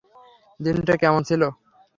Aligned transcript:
দিনটা 0.59 0.93
কেমন 1.01 1.21
ছিল? 1.29 1.41